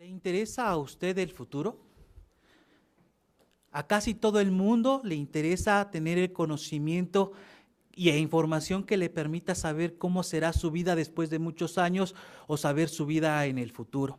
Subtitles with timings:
[0.00, 1.78] ¿Le interesa a usted el futuro?
[3.70, 7.32] A casi todo el mundo le interesa tener el conocimiento
[7.92, 12.14] y e información que le permita saber cómo será su vida después de muchos años
[12.46, 14.18] o saber su vida en el futuro.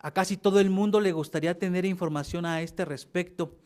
[0.00, 3.56] A casi todo el mundo le gustaría tener información a este respecto.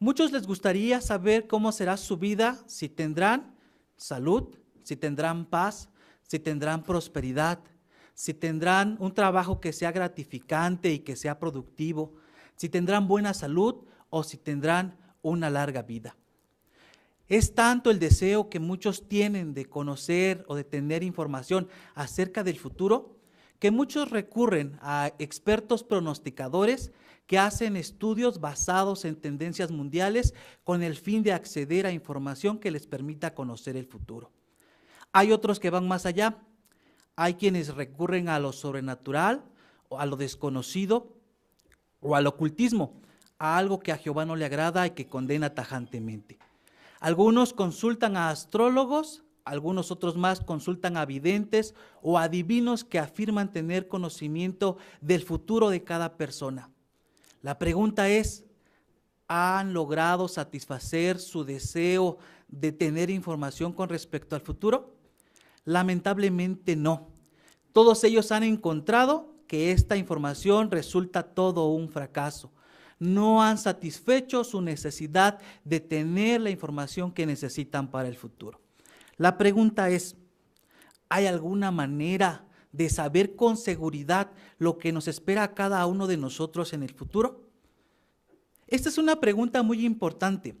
[0.00, 3.54] Muchos les gustaría saber cómo será su vida, si tendrán
[3.96, 5.88] salud, si tendrán paz,
[6.22, 7.60] si tendrán prosperidad,
[8.16, 12.14] si tendrán un trabajo que sea gratificante y que sea productivo,
[12.56, 16.16] si tendrán buena salud o si tendrán una larga vida.
[17.28, 22.58] Es tanto el deseo que muchos tienen de conocer o de tener información acerca del
[22.58, 23.18] futuro
[23.58, 26.92] que muchos recurren a expertos pronosticadores
[27.26, 30.32] que hacen estudios basados en tendencias mundiales
[30.64, 34.32] con el fin de acceder a información que les permita conocer el futuro.
[35.12, 36.38] Hay otros que van más allá
[37.16, 39.42] hay quienes recurren a lo sobrenatural,
[39.88, 41.16] o a lo desconocido,
[42.00, 43.00] o al ocultismo,
[43.38, 46.38] a algo que a Jehová no le agrada y que condena tajantemente.
[47.00, 53.86] Algunos consultan a astrólogos, algunos otros más consultan a videntes o adivinos que afirman tener
[53.86, 56.70] conocimiento del futuro de cada persona.
[57.42, 58.44] La pregunta es,
[59.28, 64.95] ¿han logrado satisfacer su deseo de tener información con respecto al futuro?
[65.66, 67.10] Lamentablemente no.
[67.72, 72.52] Todos ellos han encontrado que esta información resulta todo un fracaso.
[72.98, 78.60] No han satisfecho su necesidad de tener la información que necesitan para el futuro.
[79.18, 80.16] La pregunta es,
[81.08, 86.16] ¿hay alguna manera de saber con seguridad lo que nos espera a cada uno de
[86.16, 87.50] nosotros en el futuro?
[88.66, 90.56] Esta es una pregunta muy importante,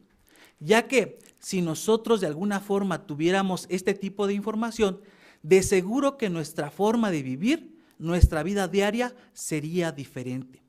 [0.58, 5.00] ya que si nosotros de alguna forma tuviéramos este tipo de información,
[5.42, 10.62] de seguro que nuestra forma de vivir, nuestra vida diaria sería diferente.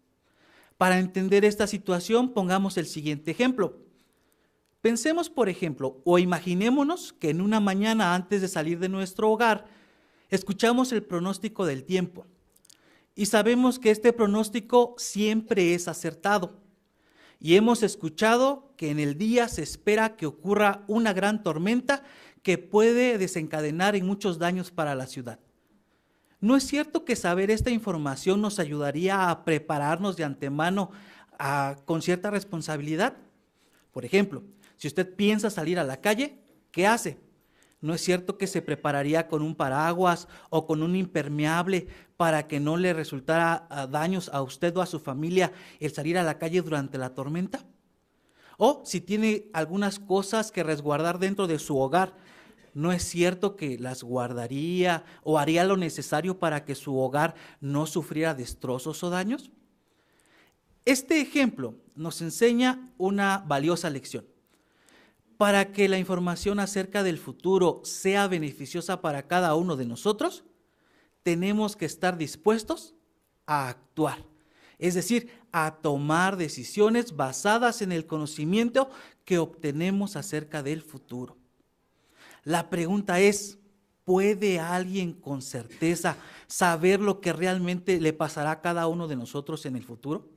[0.78, 3.80] Para entender esta situación, pongamos el siguiente ejemplo.
[4.82, 9.66] Pensemos, por ejemplo, o imaginémonos que en una mañana antes de salir de nuestro hogar,
[10.30, 12.26] escuchamos el pronóstico del tiempo
[13.18, 16.62] y sabemos que este pronóstico siempre es acertado.
[17.40, 22.04] Y hemos escuchado que en el día se espera que ocurra una gran tormenta
[22.44, 25.40] que puede desencadenar en muchos daños para la ciudad.
[26.40, 30.92] ¿No es cierto que saber esta información nos ayudaría a prepararnos de antemano
[31.86, 33.18] con cierta responsabilidad?
[33.92, 34.44] Por ejemplo,
[34.76, 36.38] si usted piensa salir a la calle,
[36.72, 37.18] ¿qué hace?
[37.82, 42.60] ¿No es cierto que se prepararía con un paraguas o con un impermeable para que
[42.60, 46.62] no le resultara daños a usted o a su familia el salir a la calle
[46.62, 47.66] durante la tormenta?
[48.58, 52.18] O si tiene algunas cosas que resguardar dentro de su hogar,
[52.74, 57.86] ¿no es cierto que las guardaría o haría lo necesario para que su hogar no
[57.86, 59.52] sufriera destrozos o daños?
[60.86, 64.26] Este ejemplo nos enseña una valiosa lección.
[65.38, 70.44] Para que la información acerca del futuro sea beneficiosa para cada uno de nosotros,
[71.22, 72.96] tenemos que estar dispuestos
[73.46, 74.26] a actuar
[74.80, 75.32] es decir,
[75.66, 78.90] a tomar decisiones basadas en el conocimiento
[79.26, 81.38] que obtenemos acerca del futuro.
[82.44, 83.58] La pregunta es,
[84.06, 86.16] ¿puede alguien con certeza
[86.48, 90.30] saber lo que realmente le pasará a cada uno de nosotros en el futuro?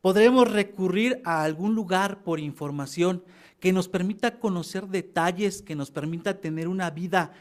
[0.00, 3.22] ¿Podremos recurrir a algún lugar por información
[3.60, 7.32] que nos permita conocer detalles, que nos permita tener una vida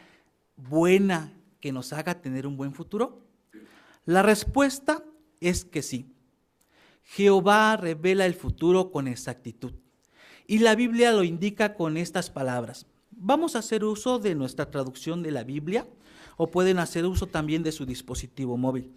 [0.56, 3.22] buena, que nos haga tener un buen futuro?
[4.06, 5.03] La respuesta
[5.40, 6.13] es que sí.
[7.03, 9.73] Jehová revela el futuro con exactitud.
[10.47, 12.85] Y la Biblia lo indica con estas palabras.
[13.12, 15.88] Vamos a hacer uso de nuestra traducción de la Biblia
[16.38, 18.91] o pueden hacer uso también de su dispositivo móvil.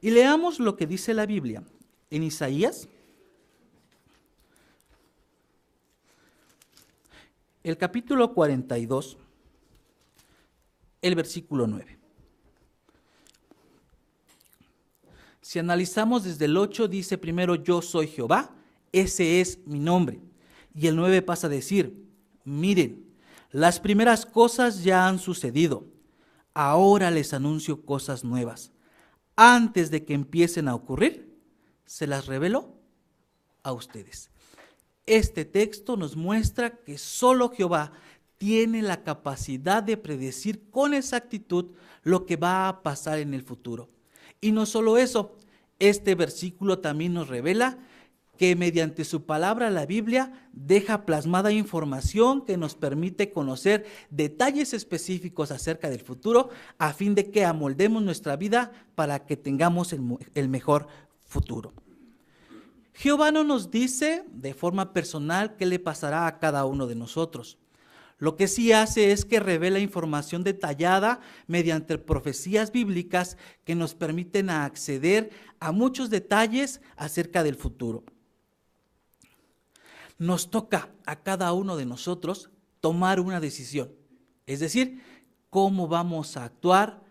[0.00, 1.62] Y leamos lo que dice la Biblia
[2.10, 2.88] en Isaías,
[7.64, 9.16] el capítulo 42,
[11.02, 11.98] el versículo 9.
[15.46, 18.50] Si analizamos desde el 8, dice primero, yo soy Jehová,
[18.90, 20.20] ese es mi nombre.
[20.74, 22.04] Y el 9 pasa a decir,
[22.42, 23.14] miren,
[23.52, 25.86] las primeras cosas ya han sucedido,
[26.52, 28.72] ahora les anuncio cosas nuevas.
[29.36, 31.38] Antes de que empiecen a ocurrir,
[31.84, 32.74] se las revelo
[33.62, 34.30] a ustedes.
[35.06, 37.92] Este texto nos muestra que solo Jehová
[38.36, 41.66] tiene la capacidad de predecir con exactitud
[42.02, 43.90] lo que va a pasar en el futuro.
[44.40, 45.36] Y no solo eso,
[45.78, 47.78] este versículo también nos revela
[48.36, 55.50] que mediante su palabra la Biblia deja plasmada información que nos permite conocer detalles específicos
[55.50, 60.86] acerca del futuro a fin de que amoldemos nuestra vida para que tengamos el, mejor
[61.24, 61.72] futuro.
[62.92, 67.58] Jehová no nos dice de forma personal qué le pasará a cada uno de nosotros.
[68.18, 74.48] Lo que sí hace es que revela información detallada mediante profecías bíblicas que nos permiten
[74.48, 75.30] acceder
[75.60, 78.04] a muchos detalles acerca del futuro.
[80.18, 83.92] Nos toca a cada uno de nosotros tomar una decisión,
[84.46, 85.02] es decir,
[85.50, 87.02] cómo vamos a actuar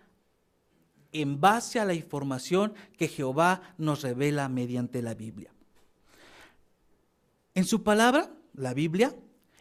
[1.11, 5.51] en base a la información que Jehová nos revela mediante la Biblia.
[7.53, 9.15] En su palabra, la Biblia,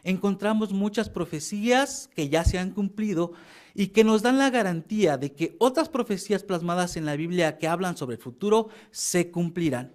[0.05, 3.33] encontramos muchas profecías que ya se han cumplido
[3.73, 7.67] y que nos dan la garantía de que otras profecías plasmadas en la Biblia que
[7.67, 9.91] hablan sobre el futuro se cumplirán.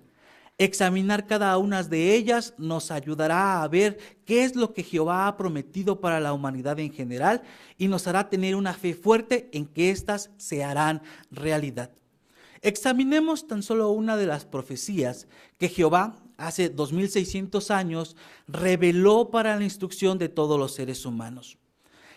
[0.59, 5.37] Examinar cada una de ellas nos ayudará a ver qué es lo que Jehová ha
[5.39, 7.43] prometido para la humanidad en general
[7.79, 11.93] y nos hará tener una fe fuerte en que éstas se harán realidad.
[12.63, 18.17] Examinemos tan solo una de las profecías que Jehová hace 2600 años,
[18.49, 21.59] reveló para la instrucción de todos los seres humanos.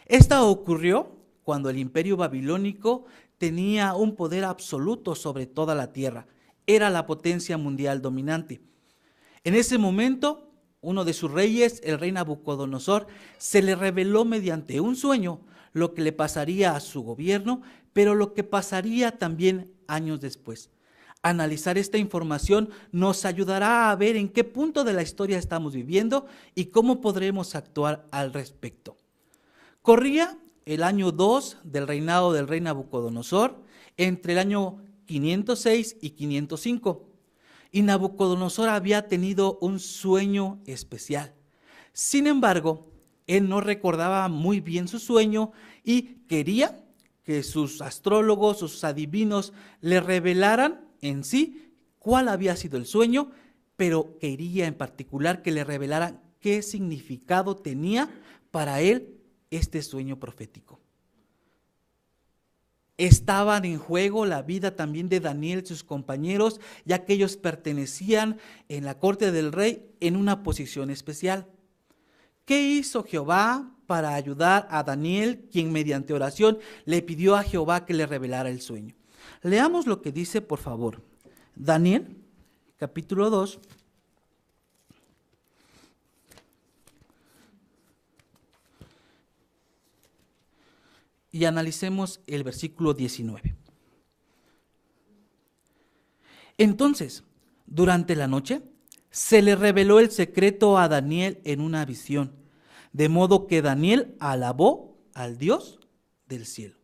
[0.05, 3.05] Esta ocurrió cuando el imperio babilónico
[3.37, 6.27] tenía un poder absoluto sobre toda la tierra.
[6.65, 8.61] Era la potencia mundial dominante.
[9.43, 10.49] En ese momento,
[10.79, 15.41] uno de sus reyes, el rey Nabucodonosor, se le reveló mediante un sueño
[15.73, 17.61] lo que le pasaría a su gobierno,
[17.91, 20.69] pero lo que pasaría también años después.
[21.25, 26.25] Analizar esta información nos ayudará a ver en qué punto de la historia estamos viviendo
[26.53, 28.97] y cómo podremos actuar al respecto.
[29.81, 33.55] Corría el año 2 del reinado del rey Nabucodonosor,
[33.95, 37.09] entre el año 506 y 505.
[37.71, 41.33] Y Nabucodonosor había tenido un sueño especial.
[41.93, 42.91] Sin embargo,
[43.27, 45.53] él no recordaba muy bien su sueño
[45.85, 46.83] y quería
[47.23, 53.31] que sus astrólogos, sus adivinos, le revelaran en sí cuál había sido el sueño,
[53.75, 58.09] pero quería en particular que le revelaran qué significado tenía
[58.51, 59.17] para él
[59.51, 60.79] este sueño profético.
[62.97, 68.37] Estaban en juego la vida también de Daniel y sus compañeros, ya que ellos pertenecían
[68.69, 71.47] en la corte del rey en una posición especial.
[72.45, 77.93] ¿Qué hizo Jehová para ayudar a Daniel, quien mediante oración le pidió a Jehová que
[77.93, 78.95] le revelara el sueño?
[79.41, 81.01] Leamos lo que dice, por favor.
[81.55, 82.17] Daniel,
[82.77, 83.59] capítulo 2.
[91.31, 93.55] Y analicemos el versículo 19.
[96.57, 97.23] Entonces,
[97.65, 98.61] durante la noche,
[99.09, 102.33] se le reveló el secreto a Daniel en una visión,
[102.93, 105.79] de modo que Daniel alabó al Dios
[106.27, 106.82] del cielo.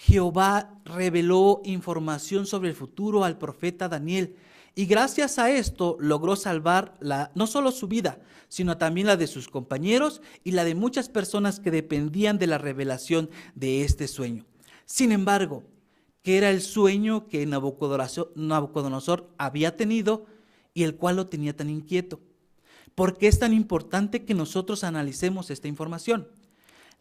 [0.00, 4.36] Jehová reveló información sobre el futuro al profeta Daniel
[4.76, 9.26] y gracias a esto logró salvar la, no solo su vida, sino también la de
[9.26, 14.46] sus compañeros y la de muchas personas que dependían de la revelación de este sueño.
[14.84, 15.64] Sin embargo,
[16.22, 20.26] ¿qué era el sueño que Nabucodonosor había tenido
[20.74, 22.20] y el cual lo tenía tan inquieto?
[22.94, 26.28] ¿Por qué es tan importante que nosotros analicemos esta información?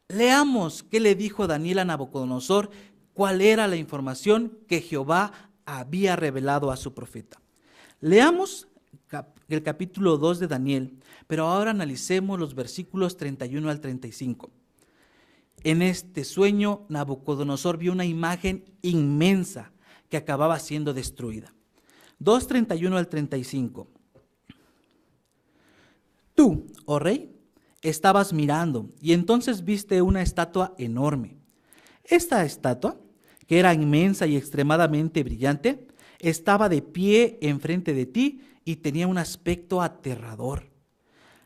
[0.09, 2.69] Leamos qué le dijo Daniel a Nabucodonosor,
[3.13, 5.33] cuál era la información que Jehová
[5.65, 7.41] había revelado a su profeta.
[7.99, 8.67] Leamos
[9.49, 10.97] el capítulo 2 de Daniel,
[11.27, 14.49] pero ahora analicemos los versículos 31 al 35.
[15.63, 19.71] En este sueño, Nabucodonosor vio una imagen inmensa
[20.09, 21.53] que acababa siendo destruida.
[22.21, 23.87] 2.31 al 35.
[26.33, 27.36] Tú, oh rey,
[27.81, 31.37] estabas mirando y entonces viste una estatua enorme.
[32.03, 32.99] Esta estatua,
[33.47, 35.87] que era inmensa y extremadamente brillante,
[36.19, 40.69] estaba de pie enfrente de ti y tenía un aspecto aterrador.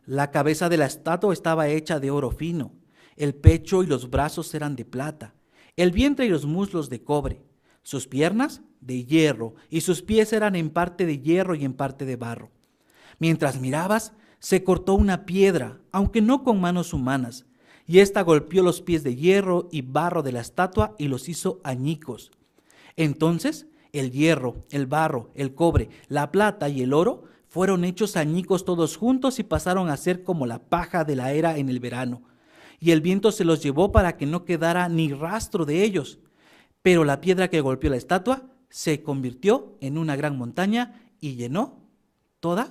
[0.06, 2.74] La cabeza de la estatua estaba hecha de oro fino,
[3.16, 5.36] el pecho y los brazos eran de plata,
[5.76, 7.42] el vientre y los muslos de cobre,
[7.84, 12.06] sus piernas de hierro y sus pies eran en parte de hierro y en parte
[12.06, 12.50] de barro.
[13.20, 17.46] Mientras mirabas, se cortó una piedra, aunque no con manos humanas,
[17.86, 21.62] y ésta golpeó los pies de hierro y barro de la estatua y los hizo
[21.64, 22.32] añicos.
[22.96, 28.66] Entonces el hierro, el barro, el cobre, la plata y el oro fueron hechos añicos
[28.66, 32.24] todos juntos y pasaron a ser como la paja de la era en el verano.
[32.80, 36.20] Y el viento se los llevó para que no quedara ni rastro de ellos.
[36.82, 41.78] Pero la piedra que golpeó la estatua se convirtió en una gran montaña y llenó
[42.40, 42.70] toda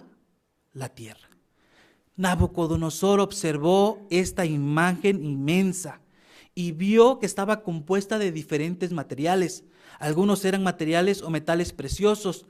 [0.72, 1.29] la tierra.
[2.20, 6.02] Nabucodonosor observó esta imagen inmensa
[6.54, 9.64] y vio que estaba compuesta de diferentes materiales.
[9.98, 12.44] Algunos eran materiales o metales preciosos.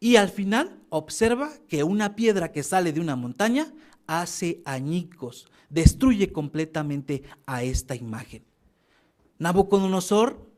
[0.00, 3.74] Y al final observa que una piedra que sale de una montaña
[4.06, 8.42] hace añicos, destruye completamente a esta imagen.
[9.38, 10.50] Nabucodonosor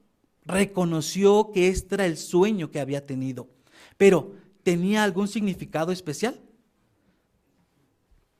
[0.45, 3.49] reconoció que este era el sueño que había tenido,
[3.97, 4.33] pero
[4.63, 6.41] ¿tenía algún significado especial?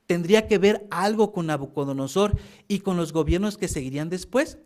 [0.07, 4.59] ¿Tendría que ver algo con Nabucodonosor y con los gobiernos que seguirían después?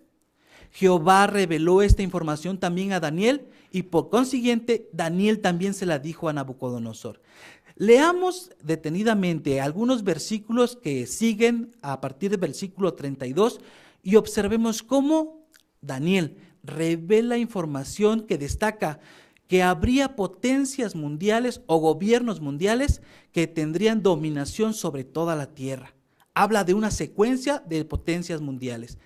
[0.72, 6.29] Jehová reveló esta información también a Daniel y por consiguiente Daniel también se la dijo
[6.29, 7.22] a Nabucodonosor.
[7.75, 13.62] Leamos detenidamente algunos versículos que siguen a partir del versículo 32
[14.03, 15.48] y observemos cómo
[15.81, 19.00] Daniel revela información que destaca
[19.50, 23.01] que habría potencias mundiales o gobiernos mundiales
[23.32, 25.96] que tendrían dominación sobre toda la tierra.
[26.36, 29.00] Habla de una secuencia de potencias mundiales.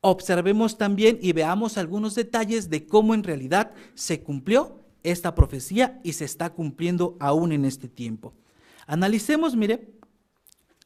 [0.00, 6.12] Observemos también y veamos algunos detalles de cómo en realidad se cumplió esta profecía y
[6.12, 8.34] se está cumpliendo aún en este tiempo.
[8.86, 9.88] Analicemos, mire,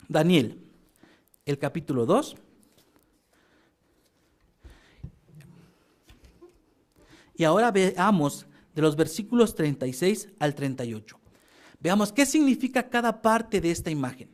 [0.08, 0.58] Daniel,
[1.44, 2.36] el capítulo 2,
[7.38, 11.18] Y ahora veamos de los versículos 36 al 38.
[11.80, 14.28] Veamos qué significa cada parte de esta imagen.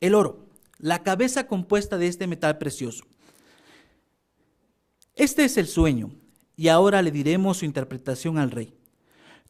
[0.00, 0.46] El oro,
[0.78, 3.04] la cabeza compuesta de este metal precioso.
[5.16, 6.10] Este es el sueño,
[6.56, 8.74] y ahora le diremos su interpretación al rey.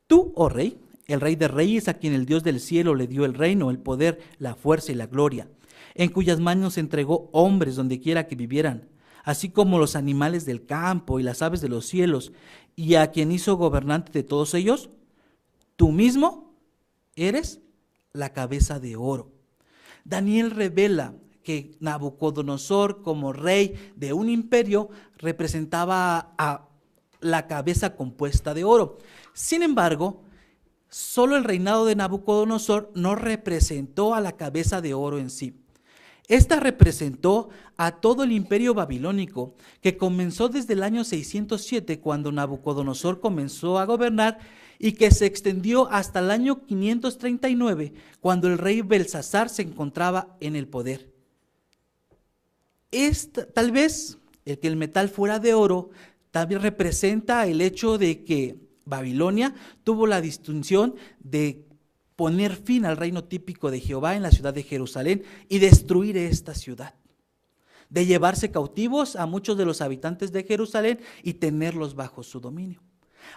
[0.06, 3.24] Tú, oh rey, el rey de reyes, a quien el Dios del cielo le dio
[3.24, 5.48] el reino, el poder, la fuerza y la gloria,
[5.94, 8.88] en cuyas manos entregó hombres donde quiera que vivieran,
[9.24, 12.32] así como los animales del campo y las aves de los cielos,
[12.80, 14.88] y a quien hizo gobernante de todos ellos,
[15.76, 16.54] tú mismo
[17.14, 17.60] eres
[18.14, 19.30] la cabeza de oro.
[20.06, 26.68] Daniel revela que Nabucodonosor como rey de un imperio representaba a
[27.20, 28.96] la cabeza compuesta de oro.
[29.34, 30.22] Sin embargo,
[30.88, 35.54] solo el reinado de Nabucodonosor no representó a la cabeza de oro en sí.
[36.30, 43.18] Esta representó a todo el imperio babilónico, que comenzó desde el año 607, cuando Nabucodonosor
[43.18, 44.38] comenzó a gobernar,
[44.78, 50.54] y que se extendió hasta el año 539, cuando el rey Belsasar se encontraba en
[50.54, 51.12] el poder.
[53.52, 55.90] tal vez el que el metal fuera de oro
[56.30, 61.66] también representa el hecho de que Babilonia tuvo la distinción de
[62.20, 66.52] poner fin al reino típico de Jehová en la ciudad de Jerusalén y destruir esta
[66.52, 66.92] ciudad,
[67.88, 72.82] de llevarse cautivos a muchos de los habitantes de Jerusalén y tenerlos bajo su dominio.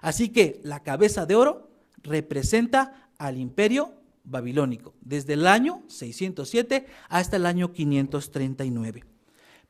[0.02, 1.72] Así que la cabeza de oro
[2.02, 3.94] representa al imperio
[4.26, 9.06] babilónico, desde el año 607 hasta el año 539.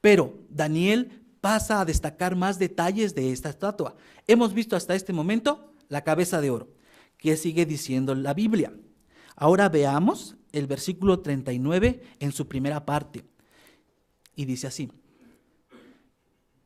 [0.01, 3.95] Pero Daniel pasa a destacar más detalles de esta estatua.
[4.25, 6.69] Hemos visto hasta este momento la cabeza de oro,
[7.19, 8.73] que sigue diciendo la Biblia.
[9.35, 13.25] Ahora veamos el versículo 39 en su primera parte.
[14.35, 14.91] Y dice así,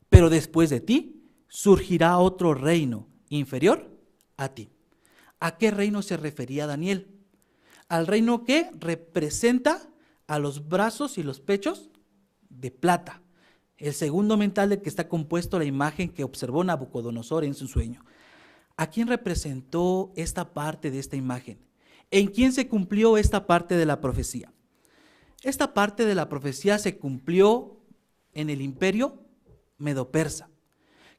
[0.09, 3.89] pero después de ti surgirá otro reino inferior
[4.37, 4.69] a ti.
[5.39, 7.07] ¿A qué reino se refería Daniel?
[7.89, 9.89] Al reino que representa
[10.27, 11.89] a los brazos y los pechos
[12.49, 13.21] de plata.
[13.77, 18.03] El segundo mental de que está compuesto la imagen que observó Nabucodonosor en su sueño.
[18.75, 21.66] ¿A quién representó esta parte de esta imagen?
[22.11, 24.53] ¿En quién se cumplió esta parte de la profecía?
[25.43, 27.77] Esta parte de la profecía se cumplió
[28.33, 29.21] en el imperio
[29.77, 30.49] medo-persa,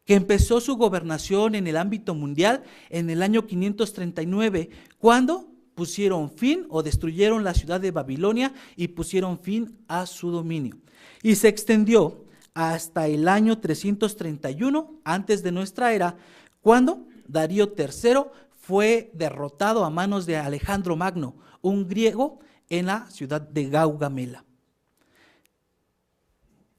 [0.05, 6.67] que empezó su gobernación en el ámbito mundial en el año 539, cuando pusieron fin
[6.71, 10.77] o destruyeron la ciudad de Babilonia y pusieron fin a su dominio.
[11.23, 16.17] Y se extendió hasta el año 331 antes de nuestra era,
[16.61, 23.41] cuando Darío III fue derrotado a manos de Alejandro Magno, un griego, en la ciudad
[23.41, 24.45] de Gaugamela.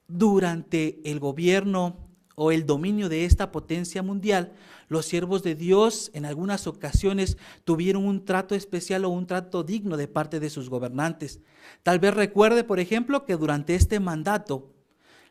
[0.08, 4.53] Durante el gobierno o el dominio de esta potencia mundial,
[4.88, 9.98] los siervos de Dios en algunas ocasiones tuvieron un trato especial o un trato digno
[9.98, 11.39] de parte de sus gobernantes.
[11.81, 14.75] Tal vez recuerde, por ejemplo, que durante este mandato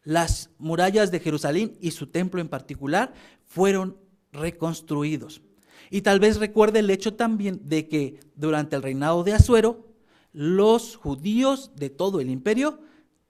[0.03, 3.15] las murallas de Jerusalén y su templo en particular
[3.47, 3.97] fueron
[4.33, 5.43] reconstruidos.
[5.91, 9.87] Y tal vez recuerde el hecho también de que durante el reinado de Azuero,
[10.33, 12.81] los judíos de todo el imperio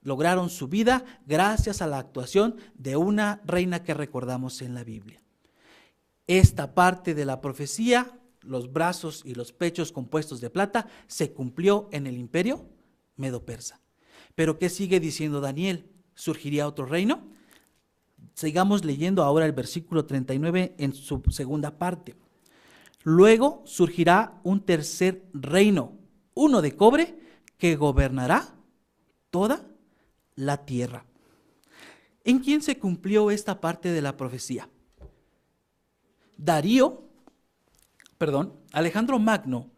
[0.03, 5.23] lograron su vida gracias a la actuación de una reina que recordamos en la Biblia.
[6.27, 11.89] Esta parte de la profecía los brazos y los pechos compuestos de plata, se cumplió
[11.93, 12.67] en el imperio
[13.17, 13.81] medo-persa.
[14.35, 15.91] Pero ¿qué sigue diciendo Daniel?
[16.15, 17.29] ¿Surgiría otro reino?
[18.35, 22.15] Sigamos leyendo ahora el versículo 39 en su segunda parte.
[23.05, 25.99] Luego surgirá un tercer reino,
[26.35, 27.19] uno de cobre,
[27.57, 28.55] que gobernará
[29.31, 29.67] toda
[30.35, 31.05] la tierra.
[32.25, 34.69] ¿En quién se cumplió esta parte de la profecía?
[36.37, 37.09] Darío,
[38.17, 39.71] perdón, Alejandro Magno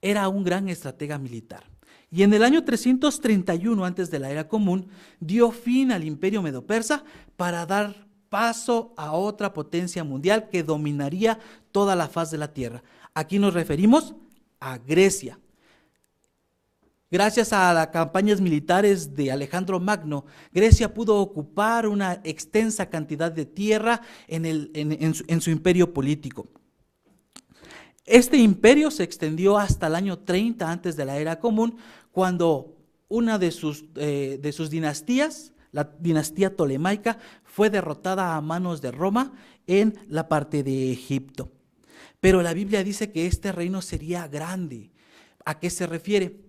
[0.00, 1.64] era un gran estratega militar.
[2.10, 4.88] Y en el año 331 antes de la era común
[5.20, 7.04] dio fin al imperio medo-persa
[7.36, 11.38] para dar paso a otra potencia mundial que dominaría
[11.78, 12.82] toda la faz de la tierra.
[13.14, 14.16] Aquí nos referimos
[14.58, 15.38] a Grecia.
[17.08, 23.46] Gracias a las campañas militares de Alejandro Magno, Grecia pudo ocupar una extensa cantidad de
[23.46, 26.48] tierra en, su imperio político.
[28.04, 31.76] Este imperio se extendió hasta el año 30 antes de la era común,
[32.10, 32.74] cuando
[33.06, 38.90] una de sus, eh, de sus dinastías, la dinastía tolemaica, fue derrotada a manos de
[38.90, 39.32] Roma
[39.68, 41.52] en la parte de Egipto.
[42.20, 44.90] Pero la Biblia dice que este reino sería grande.
[45.44, 46.40] ¿A qué se refiere?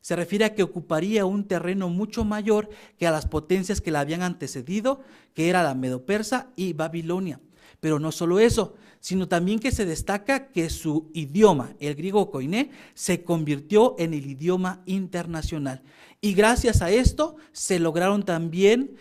[0.00, 4.00] Se refiere a que ocuparía un terreno mucho mayor que a las potencias que la
[4.00, 5.02] habían antecedido,
[5.34, 7.40] que era la Medo-Persa y Babilonia.
[7.80, 12.70] Pero no solo eso, sino también que se destaca que su idioma, el griego koiné,
[12.94, 15.82] se convirtió en el idioma internacional.
[16.20, 18.96] Y gracias a esto se lograron también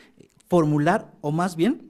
[0.48, 1.90] formular, o más bien,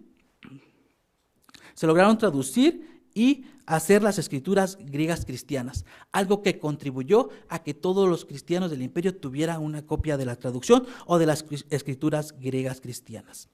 [1.73, 8.09] se lograron traducir y hacer las escrituras griegas cristianas, algo que contribuyó a que todos
[8.09, 12.81] los cristianos del imperio tuvieran una copia de la traducción o de las escrituras griegas
[12.81, 13.49] cristianas.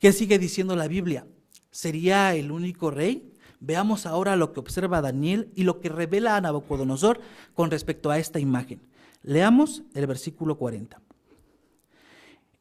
[0.00, 1.26] ¿Qué sigue diciendo la Biblia?
[1.70, 3.34] ¿Sería el único rey?
[3.60, 7.20] Veamos ahora lo que observa Daniel y lo que revela Nabucodonosor
[7.52, 8.80] con respecto a esta imagen.
[9.22, 10.98] Leamos el versículo 40.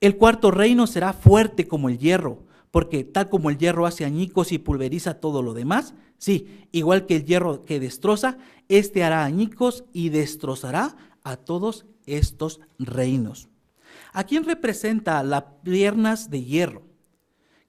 [0.02, 4.52] El cuarto reino será fuerte como el hierro, porque tal como el hierro hace añicos
[4.52, 9.84] y pulveriza todo lo demás, sí, igual que el hierro que destroza, este hará añicos
[9.94, 13.50] y destrozará a todos estos reinos.
[14.14, 16.84] ¿A quién representa las piernas de hierro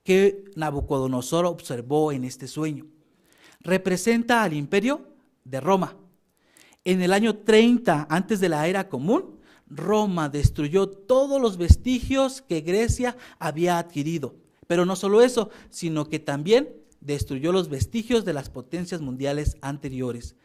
[0.04, 2.86] que Nabucodonosor observó en este sueño?
[3.60, 5.06] representa al imperio
[5.44, 5.96] de Roma.
[6.84, 12.62] En el año 30 antes de la era común, Roma destruyó todos los vestigios que
[12.62, 14.34] Grecia había adquirido.
[14.70, 20.37] Pero no solo eso, sino que también destruyó los vestigios de las potencias mundiales anteriores.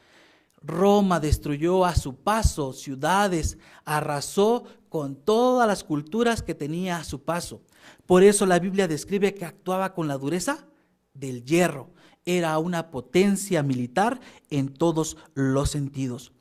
[0.64, 7.22] Roma destruyó a su paso ciudades, arrasó con todas las culturas que tenía a su
[7.22, 7.62] paso.
[8.08, 10.66] Por eso la Biblia describe que actuaba con la dureza
[11.14, 11.92] del hierro
[12.26, 16.32] era una potencia militar en todos los sentidos.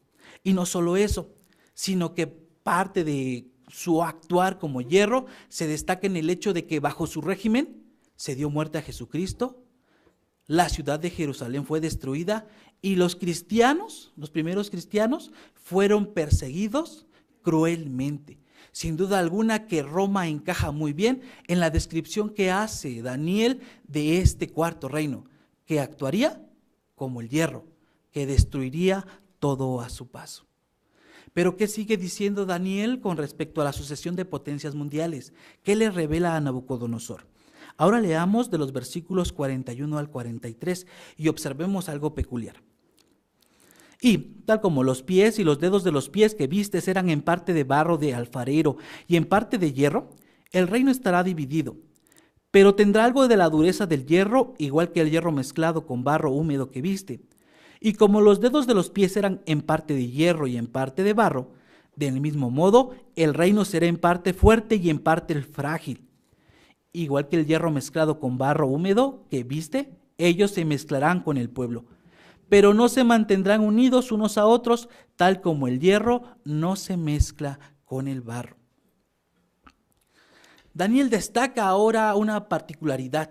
[0.42, 1.34] Y no solo eso,
[1.74, 6.80] sino que parte de su actuar como hierro se destaca en el hecho de que
[6.80, 7.84] bajo su régimen
[8.16, 9.64] se dio muerte a Jesucristo,
[10.46, 12.46] la ciudad de Jerusalén fue destruida
[12.82, 17.06] y los cristianos, los primeros cristianos, fueron perseguidos
[17.42, 18.38] cruelmente.
[18.72, 24.18] Sin duda alguna que Roma encaja muy bien en la descripción que hace Daniel de
[24.18, 25.24] este cuarto reino
[25.64, 26.44] que actuaría
[26.94, 27.66] como el hierro,
[28.10, 29.06] que destruiría
[29.38, 30.46] todo a su paso.
[31.34, 35.34] Pero ¿qué sigue diciendo Daniel con respecto a la sucesión de potencias mundiales?
[35.62, 37.26] ¿Qué le revela a Nabucodonosor?
[37.76, 40.86] Ahora leamos de los versículos 41 al 43
[41.18, 42.62] y observemos algo peculiar.
[44.00, 47.20] Y, tal como los pies y los dedos de los pies que vistes eran en
[47.20, 50.10] parte de barro de alfarero y en parte de hierro,
[50.52, 51.76] el reino estará dividido
[52.54, 56.30] pero tendrá algo de la dureza del hierro, igual que el hierro mezclado con barro
[56.30, 57.20] húmedo que viste.
[57.86, 61.02] Y como los dedos de los pies eran en parte de hierro y en parte
[61.02, 61.50] de barro,
[61.96, 66.08] del mismo modo el reino será en parte fuerte y en parte frágil.
[66.94, 71.50] Igual que el hierro mezclado con barro húmedo que viste, ellos se mezclarán con el
[71.50, 71.84] pueblo,
[72.48, 77.60] pero no se mantendrán unidos unos a otros, tal como el hierro no se mezcla
[77.84, 78.56] con el barro.
[80.72, 83.30] Daniel destaca ahora una particularidad.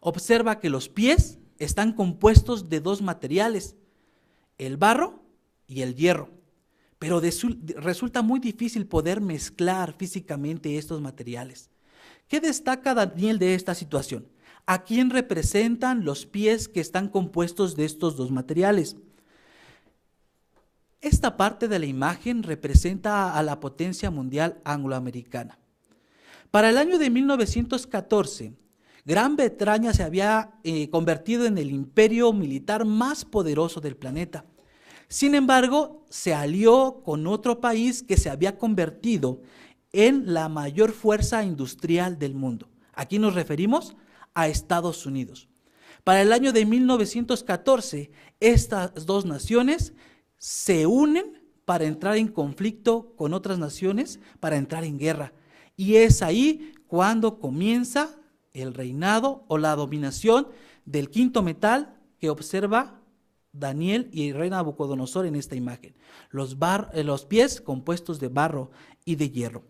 [0.00, 3.76] Observa que los pies están compuestos de dos materiales,
[4.60, 5.22] el barro
[5.66, 6.28] y el hierro.
[6.98, 7.20] Pero
[7.76, 11.70] resulta muy difícil poder mezclar físicamente estos materiales.
[12.28, 14.28] ¿Qué destaca Daniel de esta situación?
[14.66, 18.96] ¿A quién representan los pies que están compuestos de estos dos materiales?
[21.00, 25.58] Esta parte de la imagen representa a la potencia mundial angloamericana.
[26.50, 28.52] Para el año de 1914,
[29.04, 34.44] Gran Bretaña se había eh, convertido en el imperio militar más poderoso del planeta.
[35.10, 39.42] Sin embargo, se alió con otro país que se había convertido
[39.92, 42.68] en la mayor fuerza industrial del mundo.
[42.94, 43.96] Aquí nos referimos
[44.34, 45.48] a Estados Unidos.
[46.04, 49.94] Para el año de 1914, estas dos naciones
[50.38, 55.32] se unen para entrar en conflicto con otras naciones, para entrar en guerra.
[55.76, 58.16] Y es ahí cuando comienza
[58.52, 60.46] el reinado o la dominación
[60.84, 62.99] del quinto metal que observa
[63.52, 65.94] Daniel y el rey Nabucodonosor en esta imagen.
[66.30, 66.56] Los,
[66.92, 68.70] eh, los pies compuestos de barro
[69.04, 69.64] y de hierro.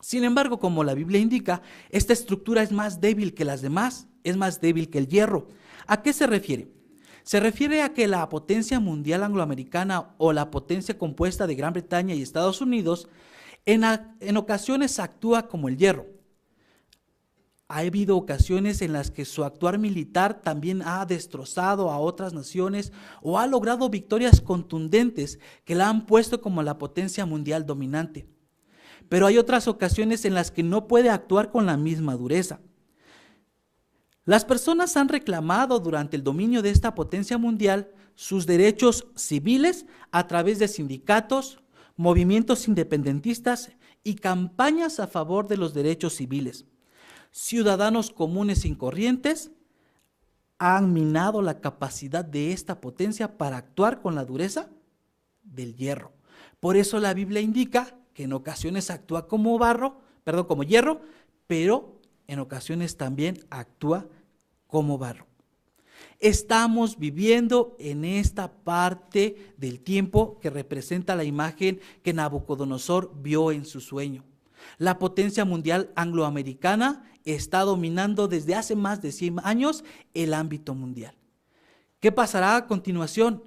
[0.00, 4.36] Sin embargo, como la Biblia indica, esta estructura es más débil que las demás, es
[4.36, 5.48] más débil que el hierro.
[5.86, 6.68] ¿A qué se refiere?
[7.22, 12.14] Se refiere a que la potencia mundial angloamericana o la potencia compuesta de Gran Bretaña
[12.14, 13.08] y Estados Unidos
[13.64, 13.82] en,
[14.20, 16.13] en ocasiones actúa como el hierro
[17.68, 22.92] ha habido ocasiones en las que su actuar militar también ha destrozado a otras naciones
[23.22, 28.28] o ha logrado victorias contundentes que la han puesto como la potencia mundial dominante.
[29.08, 32.60] Pero hay otras ocasiones en las que no puede actuar con la misma dureza.
[34.26, 40.26] Las personas han reclamado durante el dominio de esta potencia mundial sus derechos civiles a
[40.26, 41.60] través de sindicatos,
[41.96, 43.70] movimientos independentistas
[44.02, 46.66] y campañas a favor de los derechos civiles
[47.34, 49.50] ciudadanos comunes y corrientes
[50.58, 54.70] han minado la capacidad de esta potencia para actuar con la dureza
[55.42, 56.12] del hierro.
[56.60, 61.00] Por eso la Biblia indica que en ocasiones actúa como barro, perdón, como hierro,
[61.48, 64.06] pero en ocasiones también actúa
[64.68, 65.26] como barro.
[66.20, 73.64] Estamos viviendo en esta parte del tiempo que representa la imagen que Nabucodonosor vio en
[73.64, 74.24] su sueño.
[74.78, 81.14] La potencia mundial angloamericana está dominando desde hace más de 100 años el ámbito mundial.
[82.00, 83.42] ¿Qué pasará a continuación?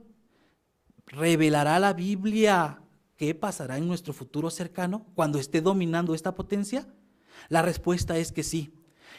[1.06, 2.82] ¿Revelará la Biblia
[3.18, 6.88] qué pasará en nuestro futuro cercano cuando esté dominando esta potencia?
[7.50, 8.74] La respuesta es que sí.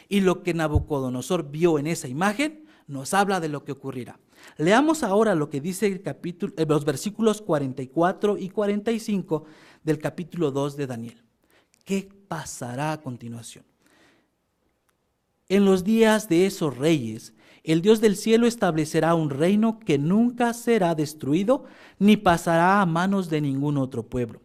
[0.07, 4.19] Y lo que Nabucodonosor vio en esa imagen nos habla de lo que ocurrirá.
[4.57, 9.45] Leamos ahora lo que dice eh, los versículos 44 y 45
[9.83, 11.23] del capítulo 2 de Daniel.
[11.89, 13.65] ¿Qué pasará a continuación?
[15.47, 20.53] En los días de esos reyes, el Dios del cielo establecerá un reino que nunca
[20.53, 21.65] será destruido
[21.97, 24.39] ni pasará a manos de ningún otro pueblo.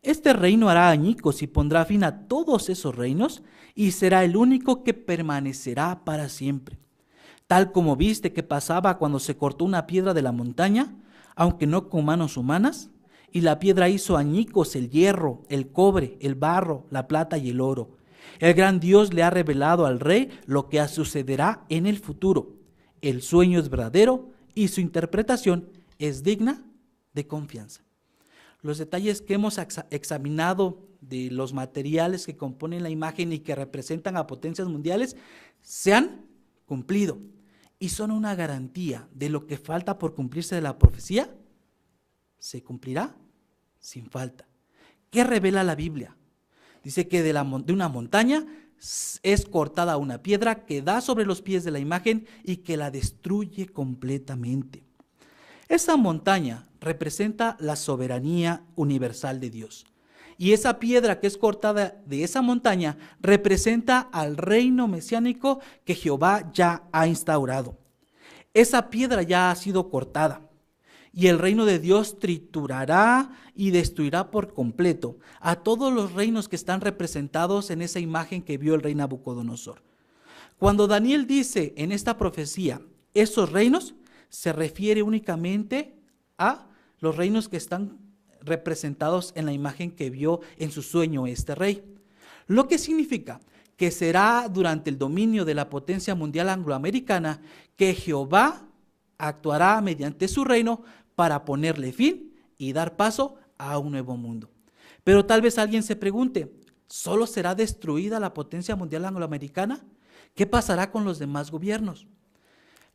[0.00, 3.42] Este reino hará añicos y pondrá fin a todos esos reinos
[3.74, 6.78] y será el único que permanecerá para siempre.
[7.48, 10.94] Tal como viste que pasaba cuando se cortó una piedra de la montaña,
[11.34, 12.90] aunque no con manos humanas,
[13.36, 17.60] y la piedra hizo añicos el hierro, el cobre, el barro, la plata y el
[17.60, 17.96] oro
[18.38, 22.56] el gran Dios le ha revelado al rey lo que sucederá en el futuro.
[23.00, 26.64] El sueño es verdadero y su interpretación es digna
[27.14, 27.82] de confianza.
[28.62, 29.58] Los detalles que hemos
[29.90, 35.16] examinado de los materiales que componen la imagen y que representan a potencias mundiales
[35.60, 36.26] se han
[36.64, 37.18] cumplido
[37.78, 41.34] y son una garantía de lo que falta por cumplirse de la profecía.
[42.38, 43.14] Se cumplirá
[43.86, 44.48] sin falta.
[45.10, 46.16] ¿Qué revela la Biblia?
[46.82, 48.44] Dice que de, de una montaña
[49.22, 52.90] es cortada una piedra que da sobre los pies de la imagen y que la
[52.90, 54.82] destruye completamente.
[55.68, 59.86] Esa montaña representa la soberanía universal de Dios.
[60.36, 66.50] Y esa piedra que es cortada de esa montaña representa al reino mesiánico que Jehová
[66.52, 67.78] ya ha instaurado.
[68.52, 70.45] Esa piedra ya ha sido cortada
[71.16, 76.56] y el reino de Dios triturará y destruirá por completo a todos los reinos que
[76.56, 79.82] están representados en esa imagen que vio el rey Nabucodonosor.
[80.58, 82.82] Cuando Daniel dice en esta profecía
[83.14, 83.94] esos reinos,
[84.28, 85.98] se refiere únicamente
[86.36, 86.68] a
[87.00, 87.96] los reinos que están
[88.42, 91.82] representados en la imagen que vio en su sueño este rey.
[92.46, 93.40] Lo que significa
[93.78, 97.40] que será durante el dominio de la potencia mundial angloamericana
[97.74, 98.68] que Jehová
[99.18, 100.82] actuará mediante su reino
[101.16, 104.50] para ponerle fin y dar paso a un nuevo mundo.
[105.02, 106.52] Pero tal vez alguien se pregunte,
[106.86, 109.84] ¿solo será destruida la potencia mundial angloamericana?
[110.34, 112.06] ¿Qué pasará con los demás gobiernos?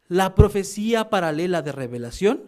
[0.08, 2.44] La profecía paralela de revelación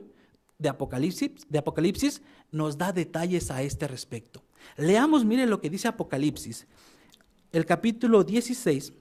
[0.59, 4.43] de Apocalipsis, de Apocalipsis nos da detalles a este respecto.
[4.77, 6.67] Leamos, mire lo que dice Apocalipsis,
[7.51, 8.93] el capítulo 16,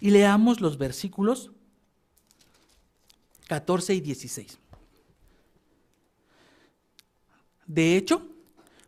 [0.00, 1.50] Y leamos los versículos
[3.48, 4.58] 14 y 16.
[7.66, 8.22] De hecho,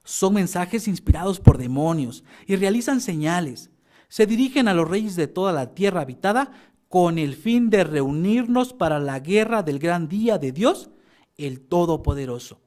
[0.02, 3.70] Son mensajes inspirados por demonios y realizan señales.
[4.08, 6.50] Se dirigen a los reyes de toda la tierra habitada
[6.88, 10.90] con el fin de reunirnos para la guerra del gran día de Dios,
[11.36, 12.60] el Todopoderoso.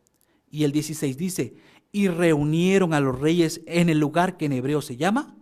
[0.49, 1.55] Y el 16 dice,
[1.91, 5.35] y reunieron a los reyes en el lugar que en hebreo se llama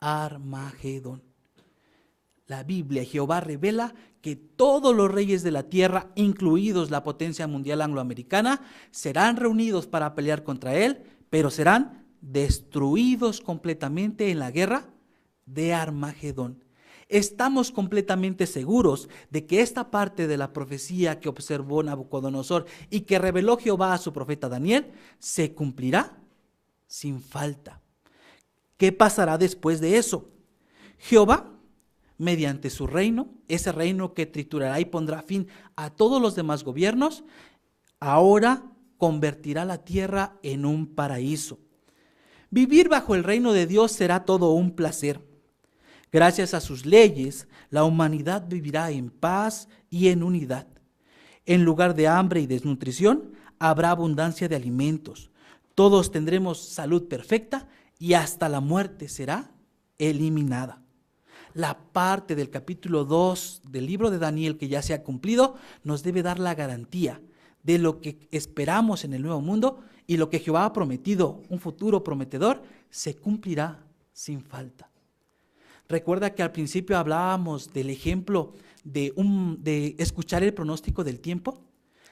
[0.00, 1.33] Armagedón.
[2.46, 7.80] La Biblia, Jehová revela que todos los reyes de la tierra, incluidos la potencia mundial
[7.80, 14.88] angloamericana, serán reunidos para pelear contra él, pero serán destruidos completamente en la guerra
[15.46, 16.64] de Armagedón.
[17.08, 23.18] Estamos completamente seguros de que esta parte de la profecía que observó Nabucodonosor y que
[23.18, 26.18] reveló Jehová a su profeta Daniel se cumplirá
[26.86, 27.80] sin falta.
[28.76, 30.30] ¿Qué pasará después de eso?
[30.98, 31.53] Jehová,
[32.18, 37.24] mediante su reino, ese reino que triturará y pondrá fin a todos los demás gobiernos,
[38.00, 38.64] ahora
[38.98, 41.58] convertirá la tierra en un paraíso.
[42.50, 45.20] Vivir bajo el reino de Dios será todo un placer.
[46.12, 50.68] Gracias a sus leyes, la humanidad vivirá en paz y en unidad.
[51.46, 55.32] En lugar de hambre y desnutrición, habrá abundancia de alimentos.
[55.74, 57.66] Todos tendremos salud perfecta
[57.98, 59.50] y hasta la muerte será
[59.98, 60.83] eliminada.
[61.54, 66.02] La parte del capítulo 2 del libro de Daniel que ya se ha cumplido nos
[66.02, 67.20] debe dar la garantía
[67.62, 71.60] de lo que esperamos en el nuevo mundo y lo que Jehová ha prometido, un
[71.60, 74.90] futuro prometedor, se cumplirá sin falta.
[75.88, 81.62] Recuerda que al principio hablábamos del ejemplo de, un, de escuchar el pronóstico del tiempo.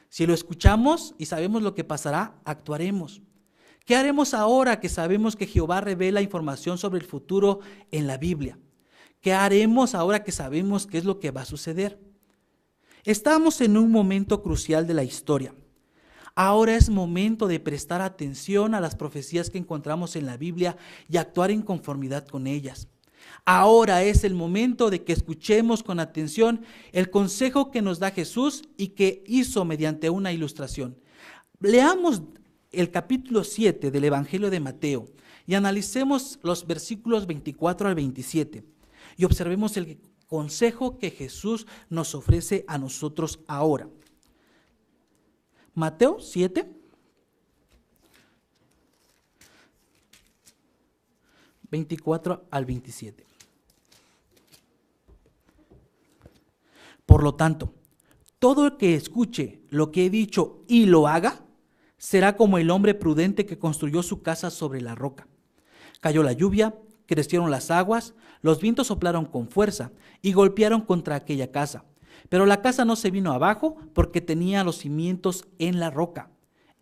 [0.09, 3.23] Si lo escuchamos y sabemos lo que pasará, actuaremos.
[3.85, 7.59] ¿Qué haremos ahora que sabemos que Jehová revela información sobre el futuro
[7.91, 8.57] en la Biblia?
[9.23, 11.97] ¿Qué haremos ahora que sabemos qué es lo que va a suceder?
[13.05, 15.55] Estamos en un momento crucial de la historia.
[16.35, 20.77] Ahora es momento de prestar atención a las profecías que encontramos en la Biblia
[21.09, 22.89] y actuar en conformidad con ellas.
[23.45, 28.65] Ahora es el momento de que escuchemos con atención el consejo que nos da Jesús
[28.77, 30.99] y que hizo mediante una ilustración.
[31.61, 32.23] Leamos
[32.73, 35.07] el capítulo 7 del Evangelio de Mateo
[35.47, 38.72] y analicemos los versículos 24 al 27
[39.17, 43.89] y observemos el consejo que Jesús nos ofrece a nosotros ahora.
[45.75, 46.71] Mateo 7,
[51.71, 53.27] 24 al 27.
[57.07, 57.75] Por lo tanto,
[58.39, 61.45] todo el que escuche lo que he dicho y lo haga,
[61.97, 65.29] será como el hombre prudente que construyó su casa sobre la roca.
[66.01, 66.75] Cayó la lluvia,
[67.07, 71.85] crecieron las aguas, los vientos soplaron con fuerza y golpearon contra aquella casa.
[72.29, 76.31] Pero la casa no se vino abajo porque tenía los cimientos en la roca.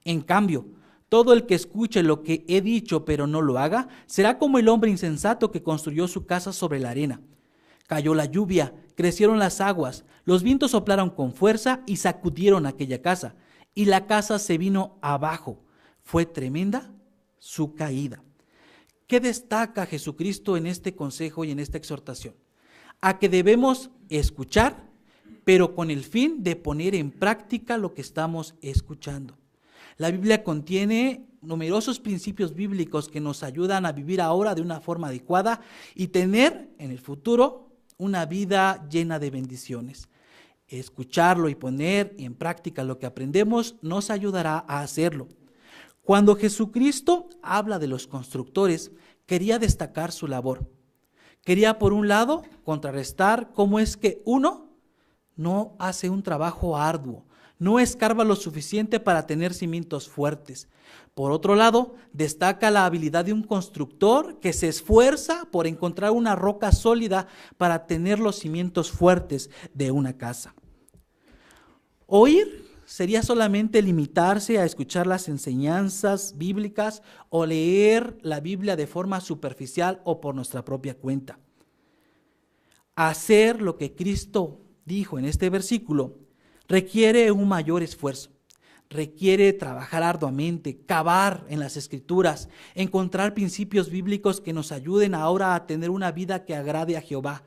[0.05, 0.67] En cambio,
[1.09, 4.69] todo el que escuche lo que he dicho pero no lo haga, será como el
[4.69, 7.21] hombre insensato que construyó su casa sobre la arena.
[7.89, 13.35] Cayó la lluvia, crecieron las aguas, los vientos soplaron con fuerza y sacudieron aquella casa,
[13.75, 15.65] y la casa se vino abajo.
[16.03, 16.93] Fue tremenda
[17.41, 18.23] su caída.
[19.11, 22.33] ¿Qué destaca Jesucristo en este consejo y en esta exhortación?
[23.01, 24.89] A que debemos escuchar,
[25.43, 29.37] pero con el fin de poner en práctica lo que estamos escuchando.
[29.97, 35.09] La Biblia contiene numerosos principios bíblicos que nos ayudan a vivir ahora de una forma
[35.09, 35.61] adecuada
[35.97, 37.69] y tener en el futuro
[37.99, 40.09] una vida llena de bendiciones.
[40.69, 45.27] Escucharlo y poner en práctica lo que aprendemos nos ayudará a hacerlo.
[46.11, 48.91] Cuando Jesucristo habla de los constructores,
[49.27, 50.69] quería destacar su labor.
[51.45, 54.75] Quería, por un lado, contrarrestar cómo es que uno
[55.37, 57.27] no hace un trabajo arduo,
[57.61, 60.69] no escarba lo suficiente para tener cimientos fuertes.
[61.15, 66.35] Por otro lado, destaca la habilidad de un constructor que se esfuerza por encontrar una
[66.35, 70.57] roca sólida para tener los cimientos fuertes de una casa.
[72.09, 79.21] Oír sería solamente limitarse a escuchar las enseñanzas bíblicas o leer la Biblia de forma
[79.21, 81.39] superficial o por nuestra propia cuenta.
[82.97, 86.19] Hacer lo que Cristo dijo en este versículo
[86.67, 88.31] requiere un mayor esfuerzo.
[88.89, 95.65] Requiere trabajar arduamente, cavar en las escrituras, encontrar principios bíblicos que nos ayuden ahora a
[95.65, 97.45] tener una vida que agrade a Jehová.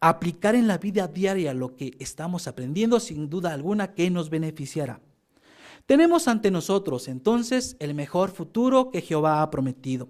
[0.00, 5.00] Aplicar en la vida diaria lo que estamos aprendiendo sin duda alguna que nos beneficiará.
[5.86, 10.08] Tenemos ante nosotros entonces el mejor futuro que Jehová ha prometido.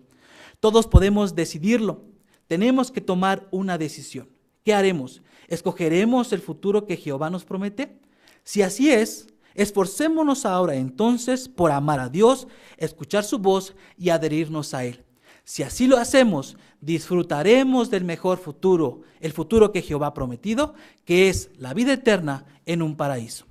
[0.61, 2.03] Todos podemos decidirlo.
[2.47, 4.29] Tenemos que tomar una decisión.
[4.65, 5.23] ¿Qué haremos?
[5.47, 7.99] ¿Escogeremos el futuro que Jehová nos promete?
[8.45, 12.47] Si así es, Esforcémonos ahora entonces por amar a Dios,
[12.77, 15.05] escuchar su voz y adherirnos a Él.
[15.49, 20.75] Si así lo hacemos, disfrutaremos del mejor futuro, el futuro que Jehová ha prometido,
[21.07, 23.48] que es la vida eterna en un paraíso.